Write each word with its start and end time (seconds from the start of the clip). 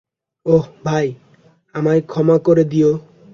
ওহ, 0.45 0.65
ভাই, 0.85 1.07
আমায় 1.75 2.01
ক্ষমা 2.01 2.37
করে 2.39 2.63
দিও। 2.63 2.91